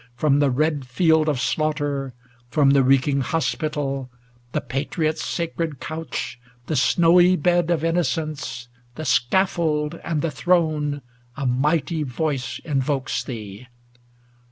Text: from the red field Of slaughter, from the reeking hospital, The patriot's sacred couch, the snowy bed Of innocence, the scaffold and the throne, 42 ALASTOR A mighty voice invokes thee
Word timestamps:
from 0.15 0.39
the 0.39 0.49
red 0.49 0.87
field 0.87 1.29
Of 1.29 1.39
slaughter, 1.39 2.15
from 2.49 2.71
the 2.71 2.81
reeking 2.81 3.21
hospital, 3.21 4.09
The 4.51 4.59
patriot's 4.59 5.23
sacred 5.23 5.79
couch, 5.79 6.39
the 6.65 6.75
snowy 6.75 7.35
bed 7.35 7.69
Of 7.69 7.83
innocence, 7.83 8.67
the 8.95 9.05
scaffold 9.05 9.99
and 10.03 10.23
the 10.23 10.31
throne, 10.31 11.03
42 11.35 11.35
ALASTOR 11.35 11.35
A 11.37 11.45
mighty 11.45 12.01
voice 12.01 12.59
invokes 12.65 13.23
thee 13.23 13.67